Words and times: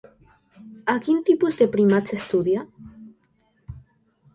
A 0.93 0.95
quin 1.07 1.21
tipus 1.29 1.61
de 1.61 1.69
primats 1.77 2.19
estudia? 2.21 2.67